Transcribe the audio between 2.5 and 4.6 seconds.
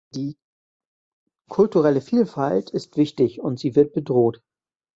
ist wichtig, und sie wird bedroht.